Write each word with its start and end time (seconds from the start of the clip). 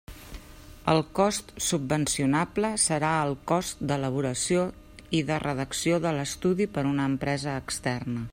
El 0.93 1.01
cost 1.19 1.51
subvencionable 1.65 2.71
serà 2.85 3.11
el 3.27 3.35
cost 3.53 3.85
d'elaboració 3.93 4.65
i 5.19 5.21
de 5.29 5.41
redacció 5.45 6.03
de 6.09 6.17
l'estudi 6.21 6.71
per 6.79 6.89
una 6.95 7.09
empresa 7.15 7.57
externa. 7.65 8.29